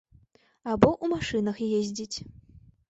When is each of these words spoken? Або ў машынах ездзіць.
Або 0.71 0.89
ў 1.03 1.05
машынах 1.13 1.57
ездзіць. 1.79 2.17